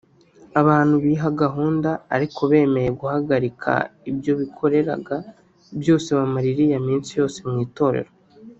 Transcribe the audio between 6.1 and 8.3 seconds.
bamara iriya minsi yose mu itorero